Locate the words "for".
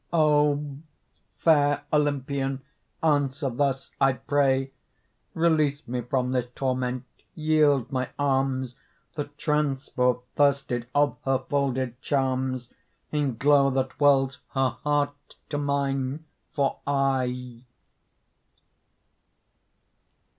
16.51-16.79